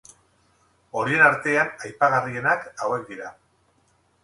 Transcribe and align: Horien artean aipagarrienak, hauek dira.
Horien 1.01 1.21
artean 1.25 1.69
aipagarrienak, 1.89 2.67
hauek 2.87 3.07
dira. 3.13 3.31